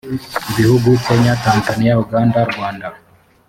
[0.51, 2.87] ibihugu kenya tanzania uganda rwanda